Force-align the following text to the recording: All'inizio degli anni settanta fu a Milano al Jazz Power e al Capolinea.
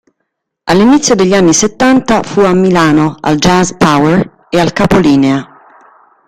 All'inizio 0.65 1.13
degli 1.13 1.35
anni 1.35 1.53
settanta 1.53 2.23
fu 2.23 2.39
a 2.39 2.53
Milano 2.55 3.17
al 3.19 3.35
Jazz 3.37 3.73
Power 3.77 4.47
e 4.49 4.59
al 4.59 4.73
Capolinea. 4.73 5.47